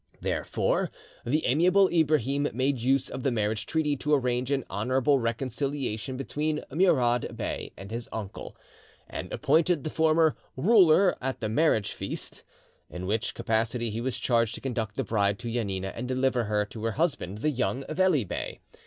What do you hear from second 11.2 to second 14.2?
a the Marriage Feast," in which capacity he was